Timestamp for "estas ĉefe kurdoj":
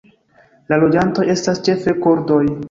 1.35-2.43